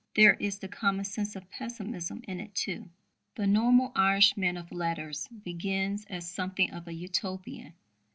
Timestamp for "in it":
2.27-2.55